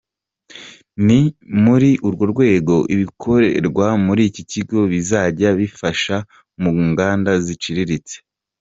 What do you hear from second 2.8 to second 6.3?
ibikorerwa muri iki kigo bizajya binafasha